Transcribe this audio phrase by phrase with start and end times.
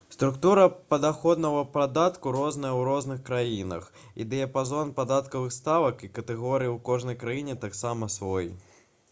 [0.13, 0.61] структура
[0.93, 3.85] падаходнага падатку розная ў розных краінах
[4.19, 8.53] і дыяпазон падатковых ставак і катэгорый у кожнай краіне таксама свой